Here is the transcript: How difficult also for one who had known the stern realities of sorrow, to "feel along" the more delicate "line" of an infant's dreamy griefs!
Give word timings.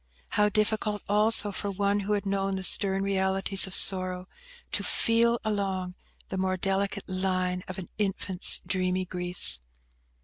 How 0.29 0.49
difficult 0.49 1.03
also 1.07 1.51
for 1.51 1.69
one 1.69 1.99
who 1.99 2.13
had 2.13 2.25
known 2.25 2.55
the 2.55 2.63
stern 2.63 3.03
realities 3.03 3.67
of 3.67 3.75
sorrow, 3.75 4.27
to 4.71 4.83
"feel 4.83 5.37
along" 5.45 5.93
the 6.29 6.37
more 6.39 6.57
delicate 6.57 7.07
"line" 7.07 7.61
of 7.67 7.77
an 7.77 7.87
infant's 7.99 8.61
dreamy 8.65 9.05
griefs! 9.05 9.59